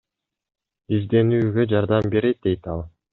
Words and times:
Изденүүгө 0.99 1.65
жардам 1.73 2.09
берет 2.17 2.41
дейт 2.49 2.71
ал. 2.75 2.83